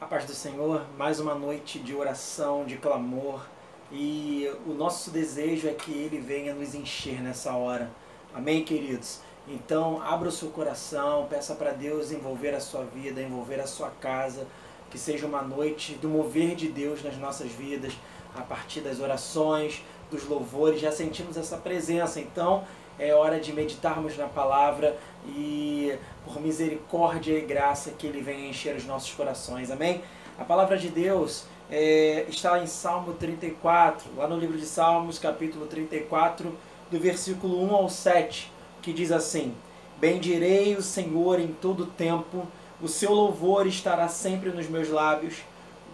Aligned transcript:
A 0.00 0.06
paz 0.06 0.24
do 0.24 0.32
Senhor, 0.32 0.86
mais 0.96 1.18
uma 1.18 1.34
noite 1.34 1.80
de 1.80 1.92
oração, 1.92 2.64
de 2.64 2.76
clamor, 2.76 3.44
e 3.90 4.48
o 4.64 4.72
nosso 4.72 5.10
desejo 5.10 5.66
é 5.66 5.72
que 5.72 5.90
Ele 5.90 6.20
venha 6.20 6.54
nos 6.54 6.72
encher 6.72 7.20
nessa 7.20 7.52
hora. 7.54 7.90
Amém, 8.32 8.62
queridos? 8.62 9.18
Então, 9.48 10.00
abra 10.00 10.28
o 10.28 10.32
seu 10.32 10.50
coração, 10.50 11.26
peça 11.28 11.52
para 11.56 11.72
Deus 11.72 12.12
envolver 12.12 12.54
a 12.54 12.60
sua 12.60 12.84
vida, 12.84 13.20
envolver 13.20 13.58
a 13.58 13.66
sua 13.66 13.90
casa, 13.90 14.46
que 14.88 14.96
seja 14.96 15.26
uma 15.26 15.42
noite 15.42 15.94
do 15.94 16.08
mover 16.08 16.54
de 16.54 16.68
Deus 16.68 17.02
nas 17.02 17.16
nossas 17.16 17.50
vidas, 17.50 17.92
a 18.36 18.42
partir 18.42 18.80
das 18.82 19.00
orações, 19.00 19.82
dos 20.12 20.24
louvores, 20.28 20.80
já 20.80 20.92
sentimos 20.92 21.36
essa 21.36 21.56
presença. 21.56 22.20
Então, 22.20 22.64
é 22.98 23.14
hora 23.14 23.38
de 23.38 23.52
meditarmos 23.52 24.16
na 24.16 24.26
palavra 24.26 24.96
e, 25.26 25.94
por 26.24 26.40
misericórdia 26.40 27.38
e 27.38 27.40
graça, 27.42 27.90
que 27.90 28.06
Ele 28.06 28.20
venha 28.20 28.48
encher 28.48 28.76
os 28.76 28.84
nossos 28.84 29.12
corações. 29.12 29.70
Amém? 29.70 30.02
A 30.38 30.44
palavra 30.44 30.76
de 30.76 30.88
Deus 30.88 31.44
é, 31.70 32.24
está 32.28 32.58
em 32.58 32.66
Salmo 32.66 33.12
34, 33.14 34.10
lá 34.16 34.26
no 34.26 34.38
livro 34.38 34.56
de 34.56 34.66
Salmos, 34.66 35.18
capítulo 35.18 35.66
34, 35.66 36.56
do 36.90 36.98
versículo 36.98 37.62
1 37.64 37.74
ao 37.74 37.88
7, 37.88 38.50
que 38.80 38.92
diz 38.92 39.12
assim: 39.12 39.54
Bendirei 39.98 40.76
o 40.76 40.82
Senhor 40.82 41.40
em 41.40 41.48
todo 41.48 41.86
tempo, 41.86 42.46
o 42.80 42.88
seu 42.88 43.12
louvor 43.12 43.66
estará 43.66 44.08
sempre 44.08 44.50
nos 44.50 44.68
meus 44.68 44.88
lábios, 44.88 45.42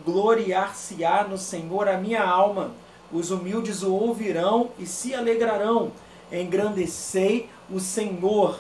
gloriar-se-á 0.04 1.24
no 1.24 1.38
Senhor 1.38 1.88
a 1.88 1.96
minha 1.96 2.22
alma, 2.22 2.72
os 3.12 3.30
humildes 3.30 3.82
o 3.82 3.92
ouvirão 3.92 4.70
e 4.78 4.86
se 4.86 5.14
alegrarão. 5.14 5.92
Engrandecei 6.34 7.48
o 7.70 7.78
Senhor 7.78 8.58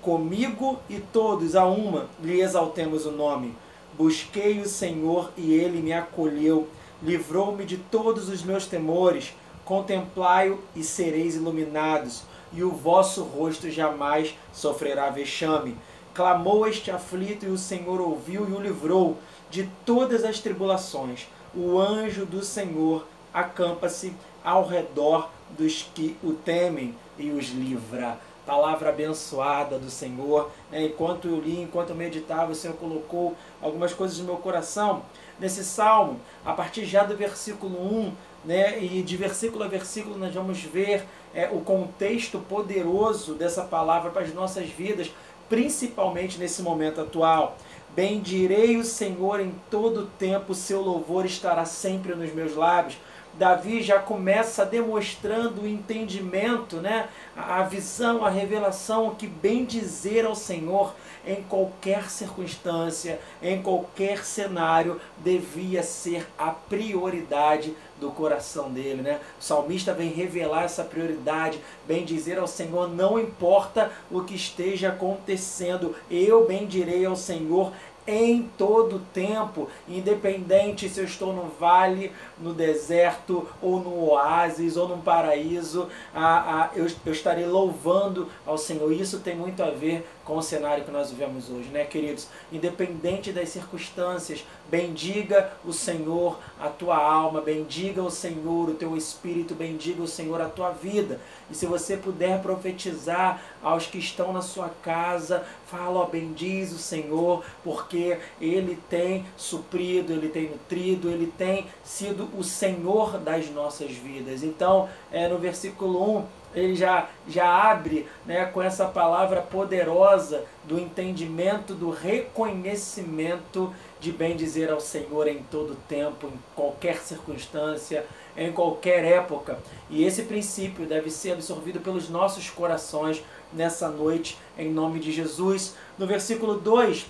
comigo 0.00 0.78
e 0.88 1.00
todos 1.00 1.56
a 1.56 1.64
uma 1.66 2.08
lhe 2.22 2.40
exaltemos 2.40 3.06
o 3.06 3.10
nome. 3.10 3.56
Busquei 3.94 4.60
o 4.60 4.68
Senhor 4.68 5.32
e 5.36 5.52
ele 5.52 5.82
me 5.82 5.92
acolheu, 5.92 6.68
livrou-me 7.02 7.64
de 7.64 7.76
todos 7.76 8.28
os 8.28 8.44
meus 8.44 8.66
temores. 8.66 9.34
Contemplai-o 9.64 10.60
e 10.74 10.82
sereis 10.82 11.34
iluminados, 11.34 12.22
e 12.52 12.62
o 12.62 12.70
vosso 12.70 13.22
rosto 13.22 13.68
jamais 13.68 14.34
sofrerá 14.52 15.10
vexame. 15.10 15.76
Clamou 16.14 16.66
este 16.66 16.90
aflito 16.90 17.44
e 17.44 17.50
o 17.50 17.58
Senhor 17.58 18.00
ouviu 18.00 18.48
e 18.48 18.52
o 18.52 18.60
livrou 18.60 19.18
de 19.50 19.68
todas 19.84 20.24
as 20.24 20.38
tribulações. 20.38 21.26
O 21.54 21.78
anjo 21.78 22.24
do 22.24 22.42
Senhor 22.42 23.06
acampa-se 23.34 24.14
ao 24.42 24.66
redor 24.66 25.28
dos 25.50 25.82
que 25.94 26.16
o 26.22 26.32
temem 26.32 26.94
e 27.18 27.30
os 27.30 27.46
livra 27.48 28.18
palavra 28.48 28.88
abençoada 28.88 29.78
do 29.78 29.90
Senhor. 29.90 30.50
Né? 30.72 30.86
Enquanto 30.86 31.28
eu 31.28 31.38
li, 31.38 31.60
enquanto 31.60 31.90
eu 31.90 31.96
meditava, 31.96 32.52
o 32.52 32.54
Senhor 32.54 32.74
colocou 32.78 33.36
algumas 33.60 33.92
coisas 33.92 34.16
no 34.18 34.24
meu 34.24 34.36
coração. 34.36 35.02
Nesse 35.38 35.62
salmo, 35.62 36.18
a 36.46 36.54
partir 36.54 36.86
já 36.86 37.04
do 37.04 37.14
versículo 37.14 37.78
1, 37.78 38.12
né? 38.46 38.82
e 38.82 39.02
de 39.02 39.16
versículo 39.18 39.62
a 39.62 39.68
versículo 39.68 40.16
nós 40.16 40.32
vamos 40.34 40.62
ver 40.62 41.04
é, 41.34 41.50
o 41.52 41.60
contexto 41.60 42.38
poderoso 42.38 43.34
dessa 43.34 43.62
palavra 43.62 44.10
para 44.10 44.22
as 44.22 44.32
nossas 44.32 44.70
vidas, 44.70 45.12
principalmente 45.50 46.38
nesse 46.38 46.62
momento 46.62 47.02
atual. 47.02 47.58
Bendirei 47.94 48.78
o 48.78 48.84
Senhor 48.84 49.40
em 49.40 49.54
todo 49.70 50.00
o 50.00 50.06
tempo, 50.06 50.54
seu 50.54 50.80
louvor 50.80 51.26
estará 51.26 51.66
sempre 51.66 52.14
nos 52.14 52.32
meus 52.32 52.54
lábios. 52.54 52.96
Davi 53.38 53.80
já 53.82 54.00
começa 54.00 54.66
demonstrando 54.66 55.62
o 55.62 55.68
entendimento, 55.68 56.78
né? 56.78 57.08
a 57.36 57.62
visão, 57.62 58.24
a 58.24 58.28
revelação 58.28 59.14
que 59.14 59.28
bem 59.28 59.64
dizer 59.64 60.26
ao 60.26 60.34
Senhor 60.34 60.92
em 61.24 61.42
qualquer 61.42 62.10
circunstância, 62.10 63.20
em 63.40 63.62
qualquer 63.62 64.24
cenário, 64.24 65.00
devia 65.18 65.84
ser 65.84 66.26
a 66.36 66.50
prioridade 66.50 67.76
do 68.00 68.10
coração 68.10 68.72
dele, 68.72 69.02
né? 69.02 69.20
O 69.38 69.42
salmista 69.42 69.92
vem 69.92 70.10
revelar 70.10 70.64
essa 70.64 70.84
prioridade, 70.84 71.60
bem 71.86 72.04
dizer 72.04 72.38
ao 72.38 72.46
Senhor, 72.46 72.88
não 72.88 73.18
importa 73.18 73.90
o 74.10 74.22
que 74.22 74.34
esteja 74.34 74.88
acontecendo, 74.88 75.94
eu 76.10 76.46
bendirei 76.46 77.04
ao 77.04 77.16
Senhor 77.16 77.72
em 78.08 78.50
todo 78.56 79.02
tempo, 79.12 79.68
independente 79.86 80.88
se 80.88 80.98
eu 80.98 81.04
estou 81.04 81.34
no 81.34 81.50
vale, 81.60 82.10
no 82.38 82.54
deserto, 82.54 83.46
ou 83.60 83.80
no 83.80 84.08
oásis, 84.08 84.78
ou 84.78 84.88
num 84.88 85.02
paraíso, 85.02 85.88
a, 86.14 86.62
a, 86.62 86.70
eu, 86.74 86.86
eu 87.04 87.12
estarei 87.12 87.44
louvando 87.44 88.26
ao 88.46 88.56
Senhor. 88.56 88.90
Isso 88.90 89.20
tem 89.20 89.36
muito 89.36 89.62
a 89.62 89.70
ver 89.70 90.08
com 90.28 90.36
o 90.36 90.42
cenário 90.42 90.84
que 90.84 90.90
nós 90.90 91.10
vivemos 91.10 91.48
hoje, 91.48 91.70
né, 91.70 91.84
queridos? 91.84 92.28
Independente 92.52 93.32
das 93.32 93.48
circunstâncias, 93.48 94.44
bendiga 94.70 95.50
o 95.64 95.72
Senhor 95.72 96.38
a 96.60 96.68
tua 96.68 96.98
alma, 96.98 97.40
bendiga 97.40 98.02
o 98.02 98.10
Senhor 98.10 98.68
o 98.68 98.74
teu 98.74 98.94
espírito, 98.94 99.54
bendiga 99.54 100.02
o 100.02 100.06
Senhor 100.06 100.38
a 100.42 100.44
tua 100.44 100.70
vida. 100.70 101.18
E 101.50 101.54
se 101.54 101.64
você 101.64 101.96
puder 101.96 102.42
profetizar 102.42 103.40
aos 103.62 103.86
que 103.86 103.96
estão 103.96 104.30
na 104.30 104.42
sua 104.42 104.68
casa, 104.82 105.46
fala, 105.66 106.00
ó, 106.00 106.04
bendiz 106.04 106.72
o 106.72 106.78
Senhor, 106.78 107.42
porque 107.64 108.18
Ele 108.38 108.78
tem 108.90 109.24
suprido, 109.34 110.12
Ele 110.12 110.28
tem 110.28 110.50
nutrido, 110.50 111.08
Ele 111.08 111.32
tem 111.38 111.66
sido 111.82 112.28
o 112.38 112.44
Senhor 112.44 113.16
das 113.16 113.48
nossas 113.48 113.92
vidas. 113.92 114.42
Então, 114.42 114.90
é, 115.10 115.26
no 115.26 115.38
versículo 115.38 116.18
1, 116.18 116.24
ele 116.54 116.74
já, 116.74 117.08
já 117.28 117.70
abre 117.70 118.06
né, 118.24 118.46
com 118.46 118.62
essa 118.62 118.86
palavra 118.86 119.42
poderosa 119.42 120.44
do 120.64 120.78
entendimento, 120.78 121.74
do 121.74 121.90
reconhecimento 121.90 123.72
de 124.00 124.12
bem 124.12 124.36
dizer 124.36 124.70
ao 124.70 124.80
Senhor 124.80 125.26
em 125.26 125.42
todo 125.50 125.76
tempo, 125.88 126.26
em 126.26 126.38
qualquer 126.54 126.98
circunstância, 126.98 128.04
em 128.36 128.52
qualquer 128.52 129.04
época. 129.04 129.58
E 129.90 130.04
esse 130.04 130.22
princípio 130.22 130.86
deve 130.86 131.10
ser 131.10 131.32
absorvido 131.32 131.80
pelos 131.80 132.08
nossos 132.08 132.48
corações 132.48 133.22
nessa 133.52 133.88
noite, 133.88 134.38
em 134.56 134.70
nome 134.70 135.00
de 135.00 135.12
Jesus. 135.12 135.74
No 135.98 136.06
versículo 136.06 136.54
2, 136.54 137.06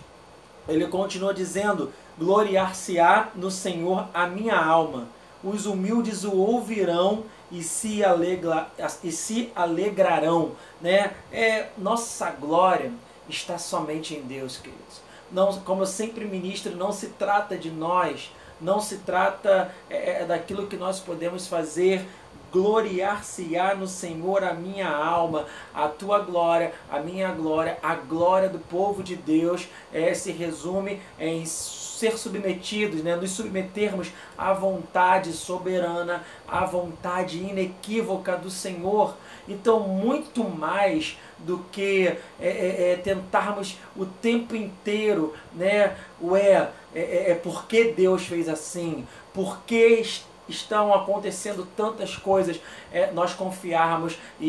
ele 0.68 0.86
continua 0.86 1.34
dizendo: 1.34 1.92
Gloriar-se-á 2.18 3.30
no 3.34 3.50
Senhor 3.50 4.08
a 4.14 4.26
minha 4.26 4.56
alma, 4.56 5.08
os 5.42 5.66
humildes 5.66 6.24
o 6.24 6.36
ouvirão 6.36 7.24
e 7.50 7.62
se, 7.62 8.04
alegra, 8.04 8.68
e 9.02 9.12
se 9.12 9.50
alegrarão. 9.54 10.52
Né? 10.80 11.14
É, 11.32 11.68
nossa 11.76 12.30
glória 12.30 12.92
está 13.28 13.58
somente 13.58 14.14
em 14.14 14.22
Deus, 14.22 14.56
queridos. 14.56 15.00
Não, 15.30 15.60
como 15.60 15.82
eu 15.82 15.86
sempre 15.86 16.24
ministro, 16.24 16.74
não 16.76 16.92
se 16.92 17.08
trata 17.08 17.56
de 17.56 17.70
nós, 17.70 18.32
não 18.60 18.80
se 18.80 18.98
trata 18.98 19.72
é, 19.90 20.22
é 20.22 20.24
daquilo 20.24 20.66
que 20.66 20.76
nós 20.76 21.00
podemos 21.00 21.46
fazer 21.46 22.06
gloriar-se-á 22.52 23.74
no 23.74 23.86
Senhor 23.86 24.42
a 24.44 24.54
minha 24.54 24.88
alma, 24.88 25.46
a 25.74 25.88
tua 25.88 26.20
glória, 26.20 26.72
a 26.90 26.98
minha 27.00 27.30
glória, 27.32 27.78
a 27.82 27.94
glória 27.94 28.48
do 28.48 28.58
povo 28.58 29.02
de 29.02 29.16
Deus 29.16 29.68
é, 29.92 30.14
se 30.14 30.32
resume 30.32 31.00
em 31.18 31.44
ser 31.98 32.16
submetidos, 32.16 33.02
né, 33.02 33.16
nos 33.16 33.32
submetermos 33.32 34.12
à 34.36 34.52
vontade 34.52 35.32
soberana, 35.32 36.24
à 36.46 36.64
vontade 36.64 37.38
inequívoca 37.38 38.36
do 38.36 38.50
Senhor. 38.50 39.16
Então, 39.48 39.80
muito 39.80 40.44
mais 40.44 41.18
do 41.38 41.58
que 41.72 42.06
é, 42.40 42.48
é, 42.48 42.92
é 42.92 42.96
tentarmos 42.96 43.78
o 43.96 44.06
tempo 44.06 44.54
inteiro, 44.54 45.34
né, 45.54 45.96
ué, 46.22 46.70
é, 46.94 47.00
é, 47.00 47.30
é 47.32 47.34
porque 47.34 47.92
Deus 47.92 48.24
fez 48.24 48.48
assim, 48.48 49.06
porque 49.34 50.04
estão 50.48 50.94
acontecendo 50.94 51.66
tantas 51.76 52.16
coisas, 52.16 52.60
é, 52.92 53.12
nós 53.12 53.34
confiarmos 53.34 54.18
e, 54.40 54.46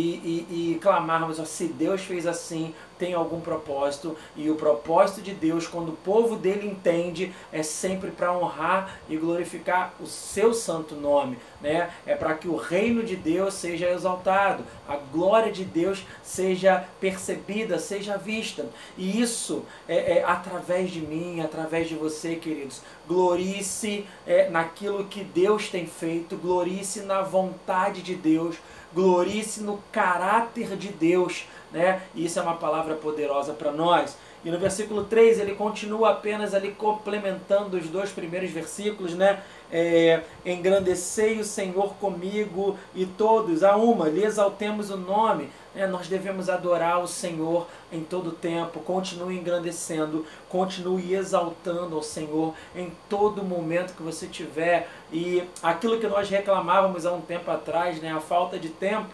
e, 0.50 0.74
e 0.74 0.80
clamarmos, 0.80 1.40
ó, 1.40 1.46
se 1.46 1.68
Deus 1.68 2.02
fez 2.02 2.26
assim, 2.26 2.74
tem 3.00 3.14
algum 3.14 3.40
propósito 3.40 4.16
e 4.36 4.50
o 4.52 4.56
propósito 4.56 5.22
de 5.22 5.34
Deus, 5.34 5.66
quando 5.66 5.90
o 5.90 5.98
povo 5.98 6.36
dele 6.36 6.68
entende, 6.68 7.34
é 7.52 7.64
sempre 7.64 8.12
para 8.12 8.38
honrar 8.38 9.00
e 9.08 9.16
glorificar 9.16 9.94
o 10.02 10.06
seu 10.06 10.54
santo 10.54 10.96
nome, 10.96 11.40
né? 11.62 11.90
É 12.06 12.14
para 12.14 12.36
que 12.36 12.50
o 12.50 12.58
reino 12.58 13.02
de 13.02 13.16
Deus 13.16 13.54
seja 13.54 13.90
exaltado, 13.90 14.64
a 14.88 14.98
glória 14.98 15.52
de 15.52 15.64
Deus 15.64 16.06
seja 16.22 16.86
percebida, 17.00 17.80
seja 17.80 18.18
vista. 18.18 18.68
E 18.98 19.22
isso 19.22 19.64
é, 19.88 20.18
é 20.18 20.24
através 20.24 20.92
de 20.92 21.00
mim, 21.00 21.40
através 21.40 21.88
de 21.88 21.96
você, 21.96 22.36
queridos. 22.36 22.82
Glorie-se 23.08 24.06
é, 24.28 24.50
naquilo 24.50 25.06
que 25.06 25.24
Deus 25.24 25.70
tem 25.70 25.88
feito, 25.88 26.36
glorie-se 26.36 27.02
na 27.02 27.22
vontade 27.22 28.02
de 28.02 28.16
Deus, 28.16 28.58
glorie-se 28.94 29.62
no 29.62 29.80
caráter 29.92 30.76
de 30.76 30.90
Deus 30.90 31.46
né? 31.72 32.02
E 32.16 32.26
isso 32.26 32.40
é 32.40 32.42
uma 32.42 32.56
palavra 32.56 32.96
poderosa 32.96 33.54
para 33.54 33.72
nós. 33.72 34.18
E 34.44 34.50
no 34.50 34.58
versículo 34.58 35.04
3 35.04 35.40
ele 35.40 35.56
continua 35.56 36.12
apenas 36.12 36.54
ali 36.54 36.72
complementando 36.72 37.78
os 37.78 37.88
dois 37.88 38.10
primeiros 38.10 38.50
versículos, 38.52 39.14
né? 39.14 39.42
É, 39.72 40.24
engrandecei 40.46 41.40
o 41.40 41.44
Senhor 41.44 41.94
comigo 41.96 42.78
e 42.96 43.06
todos 43.06 43.64
a 43.64 43.76
uma, 43.76 44.10
lhe 44.10 44.24
exaltemos 44.24 44.90
o 44.90 44.98
nome. 44.98 45.50
É, 45.76 45.86
nós 45.86 46.08
devemos 46.08 46.50
adorar 46.50 47.00
o 47.00 47.08
Senhor 47.08 47.68
em 47.92 48.04
todo 48.04 48.32
tempo, 48.32 48.80
continue 48.80 49.38
engrandecendo, 49.38 50.26
continue 50.48 51.14
exaltando 51.14 51.96
ao 51.96 52.04
Senhor 52.04 52.54
em 52.76 52.92
todo 53.08 53.44
momento 53.44 53.94
que 53.96 54.02
você 54.02 54.26
tiver. 54.26 54.90
E 55.12 55.44
aquilo 55.62 56.00
que 56.00 56.08
nós 56.08 56.30
reclamávamos 56.30 57.06
há 57.06 57.14
um 57.14 57.22
tempo 57.22 57.52
atrás, 57.52 58.02
né, 58.02 58.12
a 58.12 58.20
falta 58.20 58.58
de 58.58 58.70
tempo, 58.70 59.10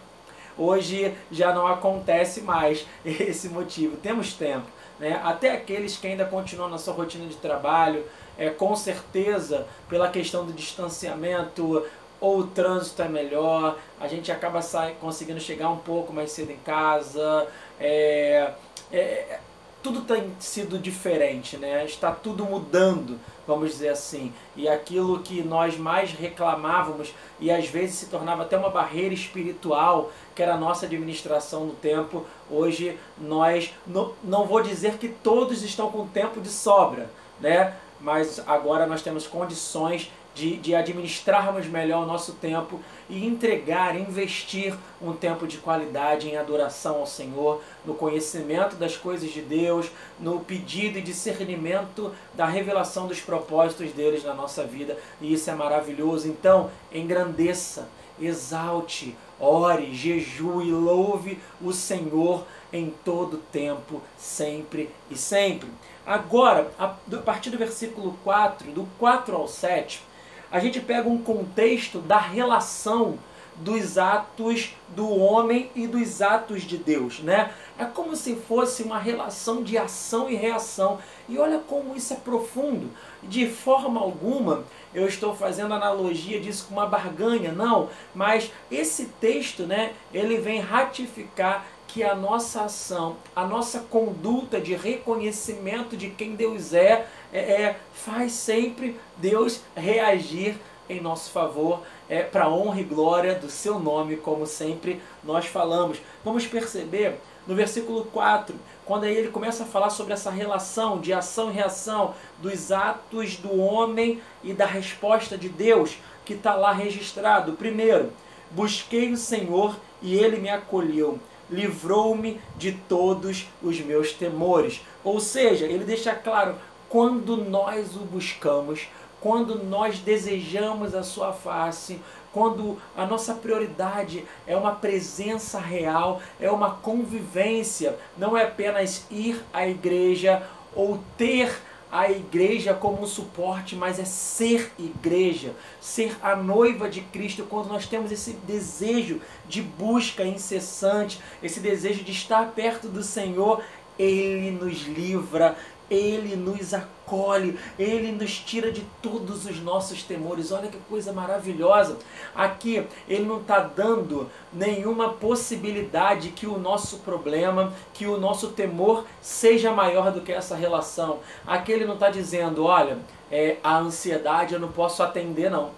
hoje 0.56 1.14
já 1.30 1.54
não 1.54 1.66
acontece 1.66 2.40
mais 2.40 2.86
esse 3.04 3.48
motivo. 3.48 3.96
Temos 3.98 4.32
tempo. 4.32 4.75
Né? 4.98 5.20
Até 5.22 5.52
aqueles 5.52 5.96
que 5.96 6.06
ainda 6.06 6.24
continuam 6.24 6.68
na 6.68 6.78
sua 6.78 6.94
rotina 6.94 7.26
de 7.26 7.36
trabalho, 7.36 8.04
é, 8.38 8.50
com 8.50 8.74
certeza, 8.74 9.66
pela 9.88 10.08
questão 10.08 10.44
do 10.44 10.52
distanciamento, 10.52 11.84
ou 12.20 12.38
o 12.38 12.46
trânsito 12.46 13.02
é 13.02 13.08
melhor, 13.08 13.78
a 14.00 14.08
gente 14.08 14.32
acaba 14.32 14.60
conseguindo 15.00 15.40
chegar 15.40 15.68
um 15.68 15.78
pouco 15.78 16.12
mais 16.12 16.30
cedo 16.32 16.50
em 16.50 16.56
casa. 16.56 17.46
É, 17.78 18.52
é, 18.90 19.40
tudo 19.86 20.00
tem 20.00 20.32
sido 20.40 20.80
diferente, 20.80 21.56
né? 21.56 21.84
Está 21.84 22.10
tudo 22.10 22.44
mudando, 22.44 23.20
vamos 23.46 23.70
dizer 23.70 23.90
assim. 23.90 24.32
E 24.56 24.68
aquilo 24.68 25.20
que 25.20 25.42
nós 25.42 25.78
mais 25.78 26.10
reclamávamos 26.10 27.14
e 27.38 27.52
às 27.52 27.68
vezes 27.68 27.94
se 27.94 28.06
tornava 28.06 28.42
até 28.42 28.58
uma 28.58 28.68
barreira 28.68 29.14
espiritual, 29.14 30.10
que 30.34 30.42
era 30.42 30.54
a 30.54 30.58
nossa 30.58 30.86
administração 30.86 31.68
do 31.68 31.74
tempo, 31.74 32.26
hoje 32.50 32.98
nós 33.16 33.72
não, 33.86 34.12
não 34.24 34.44
vou 34.44 34.60
dizer 34.60 34.98
que 34.98 35.08
todos 35.08 35.62
estão 35.62 35.88
com 35.88 36.04
tempo 36.08 36.40
de 36.40 36.48
sobra, 36.48 37.08
né? 37.40 37.76
Mas 38.00 38.42
agora 38.44 38.86
nós 38.86 39.02
temos 39.02 39.24
condições 39.24 40.10
de, 40.36 40.58
de 40.58 40.74
administrarmos 40.74 41.66
melhor 41.66 42.04
o 42.04 42.06
nosso 42.06 42.34
tempo 42.34 42.78
e 43.08 43.26
entregar, 43.26 43.98
investir 43.98 44.76
um 45.00 45.14
tempo 45.14 45.46
de 45.46 45.56
qualidade 45.56 46.28
em 46.28 46.36
adoração 46.36 46.96
ao 46.96 47.06
Senhor, 47.06 47.62
no 47.86 47.94
conhecimento 47.94 48.76
das 48.76 48.98
coisas 48.98 49.30
de 49.30 49.40
Deus, 49.40 49.90
no 50.20 50.40
pedido 50.40 50.98
e 50.98 51.02
discernimento 51.02 52.14
da 52.34 52.44
revelação 52.44 53.06
dos 53.06 53.18
propósitos 53.18 53.92
deles 53.92 54.22
na 54.22 54.34
nossa 54.34 54.62
vida. 54.62 54.98
E 55.22 55.32
isso 55.32 55.50
é 55.50 55.54
maravilhoso. 55.54 56.28
Então, 56.28 56.70
engrandeça, 56.92 57.88
exalte, 58.20 59.16
ore, 59.40 59.94
jejue, 59.94 60.70
louve 60.70 61.40
o 61.62 61.72
Senhor 61.72 62.44
em 62.70 62.92
todo 63.02 63.38
tempo, 63.50 64.02
sempre 64.18 64.90
e 65.10 65.16
sempre. 65.16 65.68
Agora, 66.04 66.70
a 66.78 66.88
partir 67.24 67.48
do 67.48 67.56
versículo 67.56 68.18
4, 68.22 68.70
do 68.70 68.86
4 68.98 69.34
ao 69.34 69.48
7, 69.48 70.02
a 70.50 70.58
gente 70.58 70.80
pega 70.80 71.08
um 71.08 71.18
contexto 71.18 71.98
da 71.98 72.18
relação 72.18 73.18
dos 73.56 73.96
atos 73.96 74.74
do 74.88 75.08
homem 75.08 75.70
e 75.74 75.86
dos 75.86 76.20
atos 76.20 76.62
de 76.62 76.76
Deus, 76.76 77.20
né? 77.20 77.52
É 77.78 77.84
como 77.84 78.14
se 78.14 78.36
fosse 78.36 78.82
uma 78.82 78.98
relação 78.98 79.62
de 79.62 79.78
ação 79.78 80.28
e 80.28 80.34
reação. 80.34 80.98
E 81.28 81.38
olha 81.38 81.58
como 81.58 81.96
isso 81.96 82.12
é 82.12 82.16
profundo. 82.16 82.90
De 83.22 83.48
forma 83.48 84.00
alguma 84.00 84.64
eu 84.94 85.06
estou 85.06 85.34
fazendo 85.34 85.74
analogia 85.74 86.40
disso 86.40 86.66
com 86.68 86.74
uma 86.74 86.86
barganha, 86.86 87.52
não, 87.52 87.88
mas 88.14 88.50
esse 88.70 89.06
texto, 89.20 89.64
né, 89.64 89.92
ele 90.12 90.38
vem 90.38 90.60
ratificar 90.60 91.66
que 91.88 92.02
a 92.02 92.14
nossa 92.14 92.62
ação, 92.62 93.16
a 93.34 93.46
nossa 93.46 93.80
conduta 93.80 94.60
de 94.60 94.74
reconhecimento 94.74 95.96
de 95.96 96.10
quem 96.10 96.34
Deus 96.34 96.72
é, 96.72 97.06
é, 97.32 97.38
é 97.38 97.76
faz 97.94 98.32
sempre 98.32 98.98
Deus 99.16 99.60
reagir 99.74 100.56
em 100.88 101.00
nosso 101.00 101.30
favor, 101.30 101.82
é, 102.08 102.22
para 102.22 102.48
honra 102.48 102.80
e 102.80 102.84
glória 102.84 103.34
do 103.34 103.50
seu 103.50 103.78
nome, 103.78 104.16
como 104.16 104.46
sempre 104.46 105.00
nós 105.24 105.46
falamos. 105.46 105.98
Vamos 106.24 106.46
perceber 106.46 107.18
no 107.46 107.54
versículo 107.54 108.04
4, 108.06 108.54
quando 108.84 109.04
aí 109.04 109.16
ele 109.16 109.28
começa 109.28 109.62
a 109.62 109.66
falar 109.66 109.90
sobre 109.90 110.12
essa 110.12 110.30
relação 110.30 111.00
de 111.00 111.12
ação 111.12 111.50
e 111.50 111.54
reação 111.54 112.14
dos 112.38 112.72
atos 112.72 113.36
do 113.36 113.60
homem 113.60 114.20
e 114.42 114.52
da 114.52 114.66
resposta 114.66 115.36
de 115.36 115.48
Deus, 115.48 115.96
que 116.24 116.34
está 116.34 116.54
lá 116.54 116.72
registrado. 116.72 117.52
Primeiro, 117.52 118.12
busquei 118.50 119.12
o 119.12 119.16
Senhor 119.16 119.76
e 120.02 120.14
ele 120.16 120.38
me 120.38 120.48
acolheu 120.48 121.18
livrou-me 121.50 122.40
de 122.56 122.72
todos 122.72 123.46
os 123.62 123.80
meus 123.80 124.12
temores. 124.12 124.80
Ou 125.04 125.20
seja, 125.20 125.66
ele 125.66 125.84
deixa 125.84 126.14
claro, 126.14 126.56
quando 126.88 127.36
nós 127.36 127.96
o 127.96 128.00
buscamos, 128.00 128.88
quando 129.20 129.62
nós 129.64 129.98
desejamos 129.98 130.94
a 130.94 131.02
sua 131.02 131.32
face, 131.32 132.00
quando 132.32 132.76
a 132.94 133.06
nossa 133.06 133.34
prioridade 133.34 134.24
é 134.46 134.56
uma 134.56 134.72
presença 134.72 135.58
real, 135.58 136.20
é 136.38 136.50
uma 136.50 136.72
convivência, 136.72 137.98
não 138.16 138.36
é 138.36 138.44
apenas 138.44 139.06
ir 139.10 139.42
à 139.52 139.66
igreja 139.66 140.42
ou 140.74 141.00
ter 141.16 141.50
a 141.96 142.10
igreja 142.10 142.74
como 142.74 143.02
um 143.02 143.06
suporte, 143.06 143.74
mas 143.74 143.98
é 143.98 144.04
ser 144.04 144.70
igreja, 144.78 145.54
ser 145.80 146.14
a 146.20 146.36
noiva 146.36 146.90
de 146.90 147.00
Cristo, 147.00 147.46
quando 147.48 147.68
nós 147.68 147.86
temos 147.86 148.12
esse 148.12 148.32
desejo 148.46 149.18
de 149.48 149.62
busca 149.62 150.22
incessante, 150.22 151.18
esse 151.42 151.58
desejo 151.58 152.04
de 152.04 152.12
estar 152.12 152.52
perto 152.52 152.88
do 152.88 153.02
Senhor, 153.02 153.62
Ele 153.98 154.50
nos 154.50 154.82
livra 154.82 155.56
ele 155.90 156.34
nos 156.34 156.74
acolhe, 156.74 157.58
Ele 157.78 158.10
nos 158.10 158.38
tira 158.38 158.72
de 158.72 158.84
todos 159.00 159.46
os 159.46 159.60
nossos 159.60 160.02
temores. 160.02 160.50
Olha 160.50 160.68
que 160.68 160.78
coisa 160.88 161.12
maravilhosa. 161.12 161.96
Aqui 162.34 162.84
Ele 163.08 163.24
não 163.24 163.40
está 163.40 163.60
dando 163.60 164.28
nenhuma 164.52 165.10
possibilidade 165.10 166.30
que 166.30 166.46
o 166.46 166.58
nosso 166.58 166.98
problema, 166.98 167.72
que 167.94 168.06
o 168.06 168.18
nosso 168.18 168.48
temor 168.48 169.04
seja 169.20 169.72
maior 169.72 170.10
do 170.10 170.20
que 170.20 170.32
essa 170.32 170.56
relação. 170.56 171.20
Aqui 171.46 171.70
Ele 171.70 171.84
não 171.84 171.94
está 171.94 172.10
dizendo, 172.10 172.64
olha, 172.64 172.98
é, 173.30 173.56
a 173.62 173.78
ansiedade 173.78 174.54
eu 174.54 174.60
não 174.60 174.72
posso 174.72 175.02
atender 175.02 175.50
não. 175.50 175.70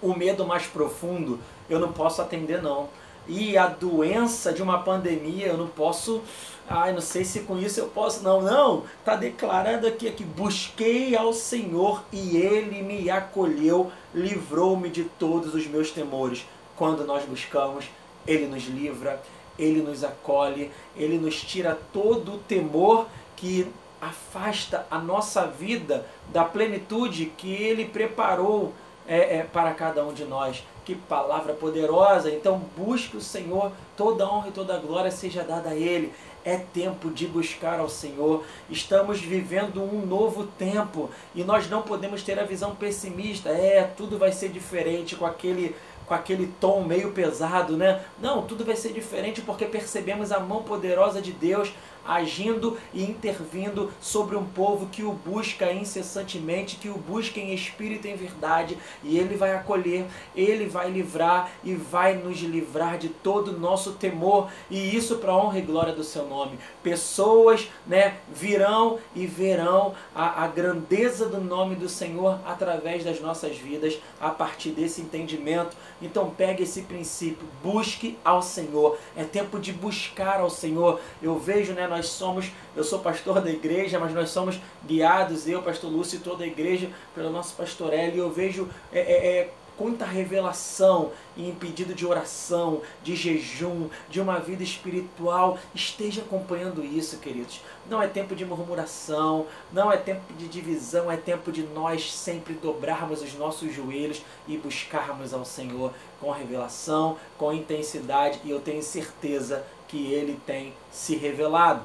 O 0.00 0.14
medo 0.14 0.46
mais 0.46 0.66
profundo 0.66 1.40
eu 1.68 1.80
não 1.80 1.92
posso 1.92 2.22
atender 2.22 2.62
não. 2.62 2.88
E 3.26 3.56
a 3.56 3.66
doença 3.66 4.52
de 4.52 4.62
uma 4.62 4.82
pandemia 4.82 5.46
eu 5.46 5.56
não 5.56 5.68
posso 5.68 6.22
Ai, 6.66 6.94
não 6.94 7.00
sei 7.00 7.24
se 7.24 7.40
com 7.40 7.58
isso 7.58 7.78
eu 7.78 7.88
posso. 7.88 8.22
Não, 8.22 8.40
não. 8.40 8.84
Está 8.98 9.16
declarando 9.16 9.86
aqui 9.86 10.10
que 10.10 10.24
busquei 10.24 11.14
ao 11.14 11.32
Senhor 11.32 12.02
e 12.10 12.36
Ele 12.36 12.82
me 12.82 13.10
acolheu, 13.10 13.92
livrou-me 14.14 14.88
de 14.88 15.04
todos 15.04 15.54
os 15.54 15.66
meus 15.66 15.90
temores. 15.90 16.46
Quando 16.74 17.04
nós 17.04 17.24
buscamos, 17.24 17.84
Ele 18.26 18.46
nos 18.46 18.64
livra, 18.64 19.22
Ele 19.58 19.82
nos 19.82 20.02
acolhe, 20.02 20.70
Ele 20.96 21.18
nos 21.18 21.40
tira 21.42 21.78
todo 21.92 22.34
o 22.34 22.38
temor 22.38 23.08
que 23.36 23.70
afasta 24.00 24.86
a 24.90 24.98
nossa 24.98 25.46
vida 25.46 26.06
da 26.32 26.44
plenitude 26.44 27.26
que 27.36 27.52
Ele 27.52 27.84
preparou 27.84 28.72
é, 29.06 29.38
é, 29.38 29.42
para 29.42 29.72
cada 29.72 30.04
um 30.04 30.12
de 30.12 30.24
nós. 30.24 30.64
Que 30.84 30.94
palavra 30.94 31.54
poderosa! 31.54 32.30
Então 32.30 32.60
busque 32.76 33.16
o 33.16 33.20
Senhor, 33.20 33.72
toda 33.96 34.28
honra 34.28 34.48
e 34.48 34.52
toda 34.52 34.78
glória 34.78 35.10
seja 35.10 35.42
dada 35.42 35.70
a 35.70 35.74
Ele. 35.74 36.12
É 36.44 36.58
tempo 36.58 37.10
de 37.10 37.26
buscar 37.26 37.80
ao 37.80 37.88
Senhor. 37.88 38.44
Estamos 38.68 39.20
vivendo 39.20 39.82
um 39.82 40.04
novo 40.04 40.44
tempo 40.44 41.08
e 41.34 41.42
nós 41.42 41.70
não 41.70 41.80
podemos 41.80 42.22
ter 42.22 42.38
a 42.38 42.44
visão 42.44 42.74
pessimista. 42.74 43.48
É, 43.48 43.82
tudo 43.96 44.18
vai 44.18 44.30
ser 44.30 44.50
diferente 44.50 45.16
com 45.16 45.24
aquele 45.24 45.74
com 46.06 46.12
aquele 46.12 46.52
tom 46.60 46.84
meio 46.84 47.12
pesado, 47.12 47.78
né? 47.78 48.04
Não, 48.20 48.42
tudo 48.42 48.62
vai 48.62 48.76
ser 48.76 48.92
diferente 48.92 49.40
porque 49.40 49.64
percebemos 49.64 50.32
a 50.32 50.38
mão 50.38 50.62
poderosa 50.62 51.20
de 51.20 51.32
Deus 51.32 51.72
agindo 52.06 52.76
e 52.92 53.02
intervindo 53.02 53.92
sobre 54.00 54.36
um 54.36 54.44
povo 54.44 54.86
que 54.86 55.02
o 55.02 55.12
busca 55.12 55.72
incessantemente, 55.72 56.76
que 56.76 56.88
o 56.88 56.96
busca 56.96 57.40
em 57.40 57.54
espírito 57.54 58.06
e 58.06 58.10
em 58.10 58.16
verdade, 58.16 58.78
e 59.02 59.18
ele 59.18 59.36
vai 59.36 59.54
acolher, 59.54 60.06
ele 60.34 60.66
vai 60.66 60.90
livrar 60.90 61.50
e 61.62 61.74
vai 61.74 62.14
nos 62.14 62.38
livrar 62.40 62.98
de 62.98 63.08
todo 63.08 63.48
o 63.48 63.58
nosso 63.58 63.92
temor, 63.92 64.50
e 64.70 64.94
isso 64.94 65.16
para 65.16 65.34
honra 65.34 65.58
e 65.58 65.62
glória 65.62 65.92
do 65.92 66.04
seu 66.04 66.26
nome. 66.26 66.58
Pessoas, 66.82 67.68
né, 67.86 68.16
virão 68.32 68.98
e 69.14 69.26
verão 69.26 69.94
a, 70.14 70.44
a 70.44 70.48
grandeza 70.48 71.28
do 71.28 71.40
nome 71.40 71.74
do 71.74 71.88
Senhor 71.88 72.38
através 72.44 73.04
das 73.04 73.20
nossas 73.20 73.56
vidas 73.56 73.98
a 74.20 74.30
partir 74.30 74.70
desse 74.70 75.00
entendimento. 75.00 75.76
Então 76.00 76.30
pegue 76.30 76.62
esse 76.64 76.82
princípio, 76.82 77.46
busque 77.62 78.18
ao 78.24 78.42
Senhor. 78.42 78.98
É 79.16 79.24
tempo 79.24 79.58
de 79.58 79.72
buscar 79.72 80.40
ao 80.40 80.50
Senhor. 80.50 81.00
Eu 81.22 81.38
vejo, 81.38 81.72
né, 81.72 81.86
nós 81.94 82.08
somos, 82.08 82.50
eu 82.74 82.82
sou 82.82 82.98
pastor 82.98 83.40
da 83.40 83.50
igreja, 83.50 84.00
mas 84.00 84.12
nós 84.12 84.30
somos 84.30 84.58
guiados, 84.84 85.46
eu, 85.46 85.62
pastor 85.62 85.90
Lúcio 85.90 86.16
e 86.16 86.20
toda 86.20 86.42
a 86.42 86.46
igreja, 86.46 86.90
pelo 87.14 87.30
nosso 87.30 87.54
pastor 87.54 87.92
Hélio, 87.92 88.16
e 88.16 88.18
eu 88.18 88.30
vejo 88.30 88.68
é, 88.92 88.98
é, 88.98 89.26
é, 89.38 89.50
quanta 89.78 90.04
revelação 90.04 91.12
em 91.36 91.54
pedido 91.54 91.94
de 91.94 92.04
oração, 92.04 92.82
de 93.02 93.14
jejum, 93.14 93.88
de 94.10 94.20
uma 94.20 94.40
vida 94.40 94.64
espiritual. 94.64 95.56
Esteja 95.72 96.22
acompanhando 96.22 96.84
isso, 96.84 97.18
queridos. 97.18 97.60
Não 97.88 98.02
é 98.02 98.08
tempo 98.08 98.34
de 98.34 98.44
murmuração, 98.44 99.46
não 99.72 99.92
é 99.92 99.96
tempo 99.96 100.32
de 100.34 100.48
divisão, 100.48 101.10
é 101.10 101.16
tempo 101.16 101.52
de 101.52 101.62
nós 101.62 102.12
sempre 102.12 102.54
dobrarmos 102.54 103.22
os 103.22 103.34
nossos 103.34 103.72
joelhos 103.72 104.20
e 104.48 104.56
buscarmos 104.56 105.32
ao 105.32 105.44
Senhor 105.44 105.92
com 106.20 106.30
revelação, 106.32 107.16
com 107.38 107.52
intensidade, 107.52 108.40
e 108.44 108.50
eu 108.50 108.60
tenho 108.60 108.82
certeza 108.82 109.64
que 109.94 110.12
ele 110.12 110.40
tem 110.44 110.74
se 110.90 111.14
revelado. 111.14 111.82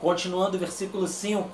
Continuando 0.00 0.56
o 0.56 0.58
versículo 0.60 1.06
5: 1.06 1.48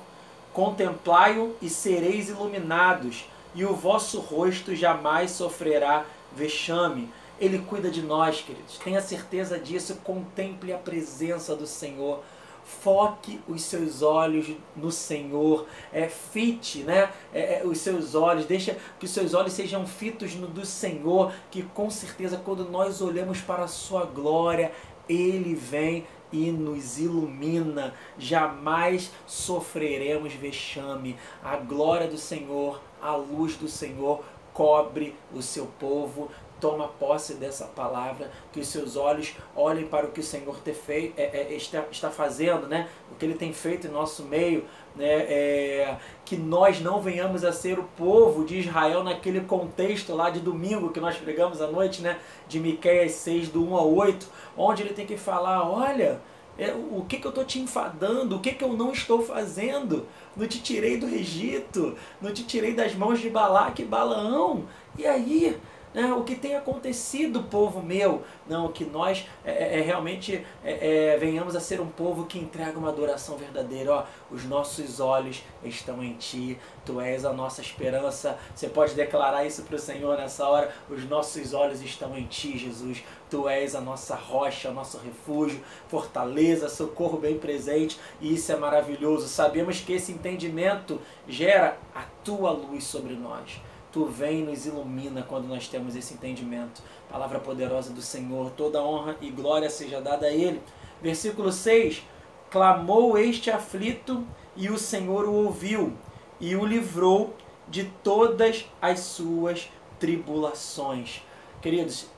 Contemplai-o 0.50 1.54
e 1.60 1.68
sereis 1.68 2.30
iluminados, 2.30 3.28
e 3.54 3.66
o 3.66 3.74
vosso 3.74 4.18
rosto 4.18 4.74
jamais 4.74 5.32
sofrerá 5.32 6.06
vexame. 6.34 7.10
Ele 7.38 7.58
cuida 7.58 7.90
de 7.90 8.00
nós, 8.00 8.40
queridos. 8.40 8.78
Tenha 8.78 9.02
certeza 9.02 9.58
disso. 9.58 9.96
Contemple 10.02 10.72
a 10.72 10.78
presença 10.78 11.54
do 11.54 11.66
Senhor. 11.66 12.22
Foque 12.64 13.38
os 13.46 13.62
seus 13.62 14.00
olhos 14.00 14.46
no 14.74 14.90
Senhor. 14.90 15.66
É, 15.92 16.08
fite 16.08 16.78
né? 16.78 17.10
É, 17.32 17.58
é, 17.58 17.66
os 17.66 17.78
seus 17.78 18.14
olhos. 18.14 18.46
Deixa 18.46 18.76
que 18.98 19.04
os 19.04 19.10
seus 19.10 19.34
olhos 19.34 19.52
sejam 19.52 19.86
fitos 19.86 20.34
no 20.34 20.46
do 20.46 20.64
Senhor. 20.64 21.32
Que 21.50 21.62
com 21.62 21.90
certeza, 21.90 22.40
quando 22.42 22.64
nós 22.70 23.02
olhamos 23.02 23.40
para 23.40 23.64
a 23.64 23.68
Sua 23.68 24.04
glória, 24.04 24.72
Ele 25.08 25.54
vem 25.54 26.06
e 26.32 26.50
nos 26.50 26.98
ilumina. 26.98 27.94
Jamais 28.18 29.12
sofreremos 29.26 30.32
vexame. 30.34 31.16
A 31.42 31.56
glória 31.56 32.08
do 32.08 32.18
Senhor, 32.18 32.80
a 33.00 33.14
luz 33.14 33.56
do 33.56 33.68
Senhor 33.68 34.24
cobre 34.52 35.14
o 35.32 35.42
seu 35.42 35.66
povo 35.66 36.30
toma 36.64 36.88
posse 36.88 37.34
dessa 37.34 37.66
palavra, 37.66 38.30
que 38.50 38.58
os 38.58 38.68
seus 38.68 38.96
olhos 38.96 39.34
olhem 39.54 39.86
para 39.86 40.06
o 40.06 40.12
que 40.12 40.20
o 40.20 40.22
Senhor 40.22 40.56
te 40.64 40.72
fei, 40.72 41.12
é, 41.14 41.24
é, 41.24 41.52
está, 41.52 41.84
está 41.90 42.10
fazendo, 42.10 42.66
né? 42.66 42.88
o 43.12 43.16
que 43.16 43.26
Ele 43.26 43.34
tem 43.34 43.52
feito 43.52 43.86
em 43.86 43.90
nosso 43.90 44.22
meio, 44.22 44.64
né? 44.96 45.06
É, 45.06 45.96
que 46.24 46.38
nós 46.38 46.80
não 46.80 47.02
venhamos 47.02 47.44
a 47.44 47.52
ser 47.52 47.78
o 47.78 47.84
povo 47.84 48.46
de 48.46 48.60
Israel 48.60 49.04
naquele 49.04 49.42
contexto 49.42 50.14
lá 50.14 50.30
de 50.30 50.40
domingo 50.40 50.88
que 50.88 51.00
nós 51.00 51.18
pregamos 51.18 51.60
à 51.60 51.66
noite, 51.66 52.00
né? 52.00 52.18
de 52.48 52.58
Miqueias 52.58 53.12
6, 53.12 53.50
do 53.50 53.62
1 53.62 53.76
a 53.76 53.82
8, 53.82 54.26
onde 54.56 54.82
ele 54.82 54.94
tem 54.94 55.04
que 55.04 55.18
falar, 55.18 55.68
olha, 55.70 56.18
é, 56.56 56.72
o 56.72 57.04
que, 57.06 57.18
que 57.18 57.26
eu 57.26 57.30
estou 57.30 57.44
te 57.44 57.60
enfadando, 57.60 58.36
o 58.36 58.40
que, 58.40 58.52
que 58.52 58.64
eu 58.64 58.72
não 58.72 58.90
estou 58.90 59.22
fazendo, 59.22 60.06
não 60.34 60.46
te 60.46 60.62
tirei 60.62 60.96
do 60.96 61.08
Egito, 61.08 61.94
não 62.22 62.32
te 62.32 62.42
tirei 62.42 62.72
das 62.72 62.94
mãos 62.94 63.20
de 63.20 63.28
Balaque 63.28 63.82
e 63.82 63.84
Balaão, 63.84 64.64
e 64.96 65.06
aí 65.06 65.60
né, 65.94 66.12
o 66.12 66.24
que 66.24 66.34
tem 66.34 66.56
acontecido, 66.56 67.44
povo 67.44 67.80
meu. 67.80 68.24
Não, 68.48 68.72
que 68.72 68.84
nós 68.84 69.26
é, 69.44 69.52
é, 69.52 69.78
é 69.78 69.82
realmente 69.82 70.44
é, 70.64 71.12
é, 71.12 71.16
venhamos 71.16 71.54
a 71.54 71.60
ser 71.60 71.80
um 71.80 71.86
povo 71.86 72.26
que 72.26 72.38
entrega 72.38 72.76
uma 72.76 72.88
adoração 72.88 73.36
verdadeira. 73.36 73.92
Ó, 73.94 74.04
os 74.30 74.44
nossos 74.44 74.98
olhos 74.98 75.42
estão 75.62 76.02
em 76.02 76.14
Ti, 76.14 76.58
Tu 76.84 77.00
és 77.00 77.24
a 77.24 77.32
nossa 77.32 77.60
esperança. 77.60 78.36
Você 78.54 78.68
pode 78.68 78.94
declarar 78.94 79.46
isso 79.46 79.62
para 79.62 79.76
o 79.76 79.78
Senhor 79.78 80.18
nessa 80.18 80.46
hora. 80.46 80.74
Os 80.90 81.08
nossos 81.08 81.54
olhos 81.54 81.80
estão 81.80 82.18
em 82.18 82.24
Ti, 82.24 82.58
Jesus. 82.58 83.04
Tu 83.30 83.48
és 83.48 83.74
a 83.74 83.80
nossa 83.80 84.14
rocha, 84.16 84.70
o 84.70 84.74
nosso 84.74 84.98
refúgio, 84.98 85.62
fortaleza, 85.88 86.68
socorro 86.68 87.18
bem 87.18 87.38
presente. 87.38 87.98
E 88.20 88.34
isso 88.34 88.50
é 88.50 88.56
maravilhoso. 88.56 89.28
Sabemos 89.28 89.80
que 89.80 89.92
esse 89.92 90.10
entendimento 90.10 91.00
gera 91.28 91.78
a 91.94 92.02
Tua 92.24 92.50
luz 92.50 92.84
sobre 92.84 93.14
nós. 93.14 93.60
Tu 93.94 94.04
vem 94.06 94.40
e 94.40 94.42
nos 94.42 94.66
ilumina 94.66 95.22
quando 95.22 95.46
nós 95.46 95.68
temos 95.68 95.94
esse 95.94 96.14
entendimento. 96.14 96.82
Palavra 97.08 97.38
poderosa 97.38 97.92
do 97.92 98.02
Senhor, 98.02 98.50
toda 98.50 98.82
honra 98.82 99.16
e 99.20 99.30
glória 99.30 99.70
seja 99.70 100.00
dada 100.00 100.26
a 100.26 100.32
Ele. 100.32 100.60
Versículo 101.00 101.52
6: 101.52 102.02
Clamou 102.50 103.16
este 103.16 103.52
aflito 103.52 104.26
e 104.56 104.68
o 104.68 104.76
Senhor 104.76 105.26
o 105.26 105.32
ouviu 105.32 105.92
e 106.40 106.56
o 106.56 106.64
livrou 106.64 107.36
de 107.68 107.84
todas 108.02 108.66
as 108.82 108.98
suas 108.98 109.70
tribulações. 110.00 111.22
Queridos, 111.62 112.08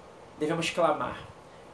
devemos 0.40 0.70
clamar 0.70 1.28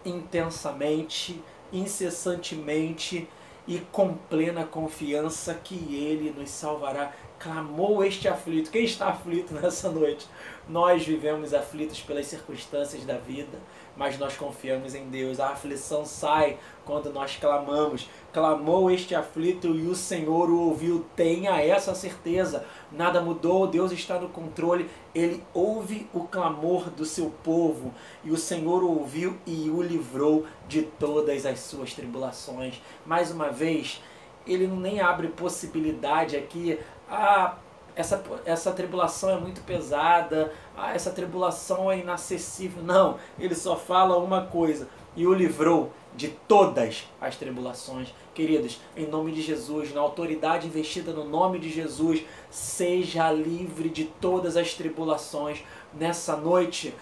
intensamente, 0.05 1.41
incessantemente 1.73 3.29
e 3.69 3.79
com 3.93 4.15
plena 4.15 4.65
confiança 4.65 5.55
que 5.55 5.77
Ele 5.95 6.35
nos 6.37 6.51
salvará 6.51 7.13
clamou 7.43 8.05
este 8.05 8.29
aflito. 8.29 8.71
Quem 8.71 8.85
está 8.85 9.09
aflito 9.09 9.53
nessa 9.61 9.91
noite? 9.91 10.29
Nós 10.69 11.05
vivemos 11.05 11.53
aflitos 11.53 12.01
pelas 12.01 12.27
circunstâncias 12.27 13.05
da 13.05 13.19
vida, 13.19 13.59
mas 13.97 14.17
nós 14.17 14.37
confiamos 14.37 14.95
em 14.95 15.09
Deus. 15.09 15.41
A 15.41 15.49
aflição 15.49 16.05
sai 16.05 16.57
quando 16.85 17.13
nós 17.13 17.37
clamamos. 17.37 18.09
Clamou 18.33 18.89
este 18.89 19.13
aflito 19.13 19.75
e 19.75 19.89
o 19.89 19.95
Senhor 19.97 20.49
o 20.49 20.69
ouviu. 20.69 21.05
Tenha 21.17 21.61
essa 21.61 21.97
certeza. 21.97 22.65
Nada 22.93 23.21
mudou, 23.21 23.67
Deus 23.67 23.91
está 23.91 24.21
no 24.21 24.29
controle. 24.29 24.89
Ele 25.13 25.43
ouve 25.53 26.09
o 26.15 26.21
clamor 26.21 26.91
do 26.91 27.05
seu 27.05 27.29
povo 27.43 27.93
e 28.23 28.31
o 28.31 28.37
Senhor 28.37 28.85
o 28.85 28.99
ouviu 29.01 29.37
e 29.45 29.69
o 29.69 29.83
livrou 29.83 30.47
de 30.69 30.83
todas 30.83 31.45
as 31.45 31.59
suas 31.59 31.93
tribulações. 31.93 32.81
Mais 33.05 33.33
uma 33.33 33.51
vez, 33.51 34.01
ele 34.47 34.67
nem 34.67 35.01
abre 35.01 35.29
possibilidade 35.29 36.37
aqui 36.37 36.79
ah, 37.13 37.57
essa, 37.95 38.25
essa 38.47 38.73
tribulação 38.73 39.29
é 39.31 39.37
muito 39.39 39.61
pesada, 39.61 40.51
ah, 40.75 40.95
essa 40.95 41.11
tribulação 41.11 41.93
é 41.93 41.99
inacessível. 41.99 42.83
Não, 42.83 43.19
ele 43.39 43.55
só 43.55 43.77
fala 43.77 44.17
uma 44.17 44.47
coisa: 44.47 44.89
e 45.15 45.27
o 45.27 45.35
livrou 45.35 45.93
de 46.17 46.29
todas 46.29 47.05
as 47.21 47.37
tribulações. 47.37 48.09
Queridos, 48.35 48.81
em 48.97 49.07
nome 49.07 49.31
de 49.33 49.43
Jesus, 49.43 49.93
na 49.93 50.01
autoridade 50.01 50.67
investida 50.67 51.13
no 51.13 51.25
nome 51.25 51.59
de 51.59 51.71
Jesus, 51.71 52.25
seja 52.51 53.31
livre 53.31 53.91
de 53.91 54.05
todas 54.05 54.57
as 54.57 54.73
tribulações. 54.73 55.63
Nessa 55.93 56.35
noite, 56.35 56.95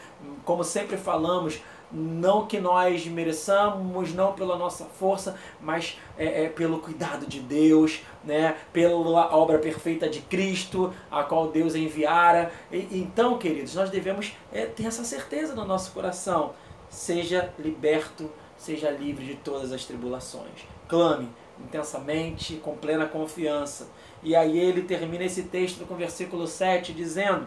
como 0.44 0.64
sempre 0.64 0.96
falamos, 0.96 1.60
não 1.92 2.46
que 2.46 2.60
nós 2.60 3.06
mereçamos, 3.06 4.12
não 4.14 4.32
pela 4.32 4.56
nossa 4.56 4.84
força, 4.84 5.36
mas 5.60 5.98
é, 6.16 6.44
é, 6.44 6.48
pelo 6.48 6.78
cuidado 6.78 7.26
de 7.26 7.40
Deus, 7.40 8.00
né? 8.24 8.56
pela 8.72 9.34
obra 9.34 9.58
perfeita 9.58 10.08
de 10.08 10.20
Cristo, 10.20 10.92
a 11.10 11.22
qual 11.22 11.48
Deus 11.48 11.74
enviara. 11.74 12.52
E, 12.70 12.86
então, 12.92 13.38
queridos, 13.38 13.74
nós 13.74 13.90
devemos 13.90 14.32
é, 14.52 14.66
ter 14.66 14.86
essa 14.86 15.04
certeza 15.04 15.54
no 15.54 15.64
nosso 15.64 15.92
coração. 15.92 16.54
Seja 16.88 17.52
liberto, 17.58 18.30
seja 18.56 18.90
livre 18.90 19.24
de 19.24 19.34
todas 19.34 19.72
as 19.72 19.84
tribulações. 19.84 20.66
Clame 20.88 21.28
intensamente, 21.64 22.56
com 22.56 22.76
plena 22.76 23.06
confiança. 23.06 23.88
E 24.22 24.34
aí 24.34 24.58
ele 24.58 24.82
termina 24.82 25.24
esse 25.24 25.44
texto 25.44 25.86
com 25.86 25.94
o 25.94 25.96
versículo 25.96 26.46
7 26.46 26.92
dizendo: 26.92 27.46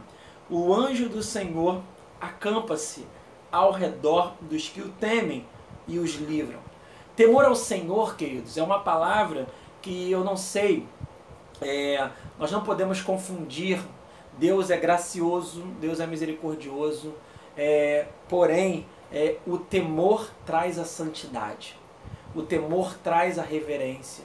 O 0.50 0.73
anjo 0.73 1.09
do 1.09 1.23
Senhor 1.23 1.81
acampa-se 2.19 3.05
ao 3.53 3.72
redor 3.72 4.33
dos 4.41 4.67
que 4.67 4.81
o 4.81 4.89
temem 4.89 5.45
e 5.88 6.00
os 6.00 6.15
livram. 6.15 6.60
Temor 7.15 7.45
ao 7.45 7.55
Senhor, 7.55 8.15
queridos, 8.15 8.57
é 8.57 8.63
uma 8.63 8.79
palavra 8.79 9.48
que 9.79 10.12
eu 10.12 10.24
não 10.24 10.36
sei, 10.36 10.88
é, 11.62 12.10
nós 12.39 12.51
não 12.51 12.63
podemos 12.63 13.00
confundir. 13.01 13.79
Deus 14.39 14.72
é 14.72 14.77
gracioso, 14.77 15.62
Deus 15.79 16.00
é 16.00 16.07
misericordioso, 16.07 17.13
é, 17.55 18.07
porém, 18.27 18.88
é, 19.12 19.38
o 19.45 19.60
temor 19.60 20.27
traz 20.43 20.79
a 20.79 20.86
santidade, 20.86 21.77
o 22.33 22.41
temor 22.41 22.95
traz 23.03 23.38
a 23.38 23.43
reverência, 23.43 24.24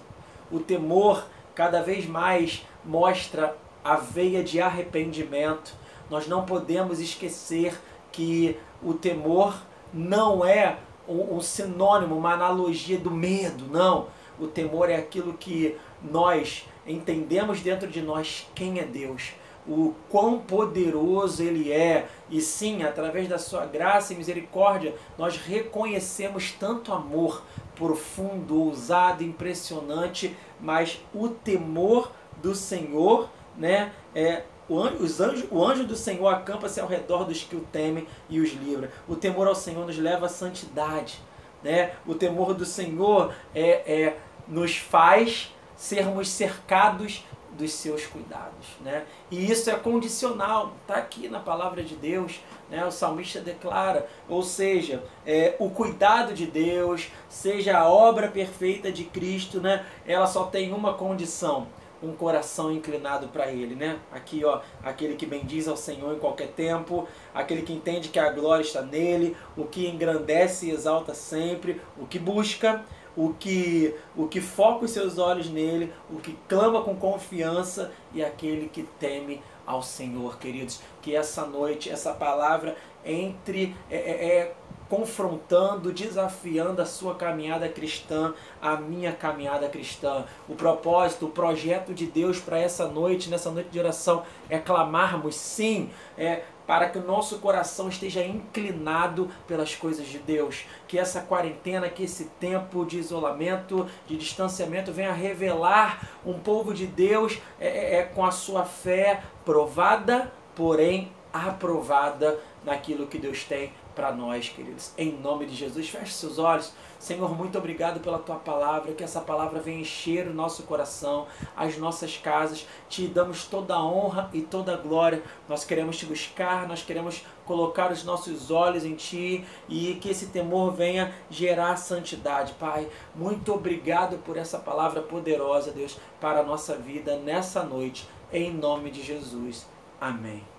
o 0.51 0.59
temor 0.61 1.27
cada 1.55 1.83
vez 1.83 2.07
mais 2.07 2.67
mostra 2.83 3.55
a 3.85 3.97
veia 3.97 4.43
de 4.43 4.63
arrependimento. 4.63 5.75
Nós 6.09 6.27
não 6.27 6.47
podemos 6.47 7.01
esquecer 7.01 7.79
que 8.19 8.57
o 8.83 8.95
temor 8.95 9.55
não 9.95 10.45
é 10.45 10.77
um, 11.09 11.37
um 11.37 11.41
sinônimo, 11.41 12.17
uma 12.17 12.33
analogia 12.33 12.99
do 12.99 13.13
medo, 13.13 13.67
não. 13.71 14.09
O 14.41 14.49
temor 14.49 14.91
é 14.91 14.97
aquilo 14.97 15.35
que 15.35 15.77
nós 16.03 16.67
entendemos 16.85 17.61
dentro 17.61 17.87
de 17.87 18.03
nós 18.03 18.49
quem 18.57 18.81
é 18.81 18.85
Deus, 18.85 19.35
o 19.69 19.95
quão 20.09 20.41
poderoso 20.41 21.45
Ele 21.45 21.71
é, 21.71 22.09
e 22.29 22.41
sim, 22.41 22.83
através 22.83 23.29
da 23.29 23.39
Sua 23.39 23.65
graça 23.67 24.13
e 24.13 24.17
misericórdia, 24.17 24.97
nós 25.17 25.37
reconhecemos 25.37 26.51
tanto 26.51 26.93
amor 26.93 27.45
profundo, 27.77 28.61
ousado, 28.61 29.23
impressionante, 29.23 30.37
mas 30.61 31.01
o 31.15 31.29
temor 31.29 32.11
do 32.43 32.53
Senhor, 32.53 33.29
né, 33.57 33.93
é 34.13 34.43
o 34.69 34.81
anjo, 34.81 34.97
os 35.03 35.19
o 35.51 35.65
anjo 35.65 35.85
do 35.85 35.97
Senhor 35.97 36.29
acampa-se 36.29 36.81
ao 36.81 36.87
redor 36.87 37.25
dos 37.25 37.43
que 37.43 37.57
o 37.57 37.61
temem 37.61 38.07
e 38.29 38.41
os 38.41 38.53
livra. 38.53 38.91
O 39.09 39.17
temor 39.17 39.47
ao 39.47 39.55
Senhor 39.55 39.87
nos 39.87 39.99
leva 39.99 40.27
à 40.27 40.29
santidade. 40.29 41.21
Né? 41.63 41.93
O 42.07 42.15
temor 42.15 42.55
do 42.55 42.65
Senhor 42.65 43.33
é, 43.55 43.71
é, 43.93 44.17
nos 44.47 44.77
faz 44.77 45.53
sermos 45.77 46.29
cercados 46.29 47.25
dos 47.53 47.73
seus 47.73 48.07
cuidados, 48.07 48.67
né? 48.81 49.05
E 49.31 49.51
isso 49.51 49.71
é 49.71 49.75
condicional, 49.75 50.75
está 50.83 50.97
aqui 50.97 51.29
na 51.29 51.41
palavra 51.41 51.83
de 51.83 51.97
Deus, 51.97 52.41
né? 52.71 52.85
O 52.85 52.91
salmista 52.91 53.41
declara, 53.41 54.07
ou 54.29 54.43
seja, 54.43 55.03
é, 55.27 55.57
o 55.59 55.71
cuidado 55.71 56.35
de 56.35 56.47
Deus, 56.47 57.09
seja 57.29 57.79
a 57.79 57.89
obra 57.89 58.29
perfeita 58.29 58.93
de 58.93 59.05
Cristo, 59.05 59.61
né? 59.61 59.85
Ela 60.07 60.27
só 60.27 60.45
tem 60.45 60.73
uma 60.73 60.95
condição, 60.95 61.67
um 62.03 62.13
coração 62.13 62.73
inclinado 62.73 63.29
para 63.29 63.51
Ele, 63.51 63.75
né? 63.75 63.99
Aqui, 64.13 64.45
ó, 64.45 64.61
aquele 64.83 65.15
que 65.15 65.27
bendiz 65.27 65.67
ao 65.69 65.77
Senhor 65.77 66.15
em 66.15 66.19
qualquer 66.19 66.49
tempo, 66.49 67.09
aquele 67.35 67.63
que 67.63 67.73
entende 67.73 68.09
que 68.09 68.19
a 68.19 68.31
glória 68.31 68.63
está 68.63 68.83
nele, 68.83 69.37
o 69.57 69.65
que 69.65 69.89
engrandece 69.89 70.67
e 70.67 70.71
exalta 70.71 71.15
sempre, 71.15 71.81
o 71.99 72.07
que 72.07 72.19
busca 72.19 72.85
o 73.19 73.35
que, 73.35 73.97
o 74.17 74.29
que 74.29 74.41
foca 74.41 74.85
os 74.85 74.93
seus 74.93 75.19
olhos 75.19 75.51
nele, 75.51 75.93
o 76.09 76.21
que 76.21 76.39
clama 76.49 76.83
com 76.83 76.95
confiança 76.95 77.91
e 78.15 78.23
aquele 78.23 78.69
que 78.69 78.85
teme 79.01 79.43
ao 79.67 79.83
Senhor, 79.83 80.39
queridos. 80.39 80.81
Que 81.03 81.17
essa 81.17 81.45
noite, 81.45 81.91
essa 81.91 82.15
palavra 82.15 82.77
entre 83.05 83.75
é, 83.91 83.97
é, 83.97 84.37
é 84.37 84.55
confrontando, 84.89 85.93
desafiando 85.93 86.81
a 86.81 86.87
sua 86.87 87.15
caminhada 87.15 87.69
cristã, 87.69 88.33
a 88.61 88.77
minha 88.77 89.13
caminhada 89.13 89.69
cristã. 89.69 90.25
O 90.49 90.55
propósito, 90.55 91.27
o 91.27 91.31
projeto 91.31 91.93
de 91.93 92.07
Deus 92.07 92.41
para 92.41 92.59
essa 92.59 92.89
noite, 92.89 93.29
nessa 93.29 93.51
noite 93.51 93.71
de 93.71 93.79
oração, 93.79 94.23
é 94.49 94.59
clamarmos 94.59 95.35
sim, 95.35 95.91
é 96.17 96.43
para 96.67 96.91
que 96.91 96.99
o 96.99 97.03
nosso 97.03 97.39
coração 97.39 97.89
esteja 97.89 98.23
inclinado 98.23 99.31
pelas 99.47 99.75
coisas 99.75 100.07
de 100.07 100.19
Deus. 100.19 100.67
Que 100.87 100.99
essa 100.99 101.23
quarentena, 101.23 101.89
que 101.89 102.03
esse 102.03 102.27
tempo 102.39 102.85
de 102.85 102.99
isolamento, 102.99 103.87
de 104.07 104.19
distanciamento, 104.19 104.93
venha 104.93 105.15
revelar 105.15 106.07
um 106.27 106.39
povo 106.39 106.75
de 106.75 106.87
Deus 106.87 107.41
é, 107.59 107.69
é, 107.69 107.95
é 108.01 108.03
com 108.03 108.23
a 108.23 108.31
sua 108.31 108.67
fé 108.67 109.23
provada, 109.47 110.31
porém 110.55 111.11
aprovada 111.33 112.39
naquilo 112.69 113.07
que 113.07 113.19
Deus 113.19 113.45
tem 113.45 113.73
para 113.95 114.13
nós, 114.13 114.49
queridos. 114.49 114.93
Em 114.97 115.13
nome 115.13 115.47
de 115.47 115.57
Jesus, 115.57 115.89
feche 115.89 116.13
seus 116.13 116.39
olhos. 116.39 116.73
Senhor, 117.01 117.35
muito 117.37 117.59
obrigado 117.59 117.99
pela 117.99 118.19
tua 118.19 118.37
palavra, 118.37 118.93
que 118.93 119.03
essa 119.03 119.21
palavra 119.21 119.59
venha 119.61 119.81
encher 119.81 120.29
o 120.29 120.35
nosso 120.35 120.63
coração, 120.65 121.27
as 121.57 121.77
nossas 121.79 122.17
casas. 122.17 122.67
Te 122.89 123.09
damos 123.09 123.47
toda 123.47 123.75
a 123.75 123.85
honra 123.85 124.31
e 124.33 124.41
toda 124.41 124.75
a 124.75 124.77
glória. 124.77 125.23
Nós 125.49 125.65
queremos 125.65 125.97
te 125.97 126.07
buscar, 126.07 126.69
nós 126.69 126.83
queremos 126.83 127.25
colocar 127.45 127.91
os 127.91 128.05
nossos 128.05 128.51
olhos 128.51 128.85
em 128.85 128.95
ti 128.95 129.45
e 129.69 129.95
que 129.95 130.11
esse 130.11 130.27
temor 130.27 130.73
venha 130.73 131.13
gerar 131.31 131.77
santidade, 131.77 132.53
Pai. 132.55 132.89
Muito 133.15 133.53
obrigado 133.53 134.19
por 134.19 134.37
essa 134.37 134.59
palavra 134.59 135.03
poderosa, 135.03 135.73
Deus, 135.73 135.99
para 136.21 136.41
a 136.41 136.45
nossa 136.45 136.77
vida 136.77 137.17
nessa 137.17 137.65
noite. 137.65 138.09
Em 138.33 138.53
nome 138.53 138.91
de 138.91 139.03
Jesus. 139.03 139.67
Amém. 140.01 140.58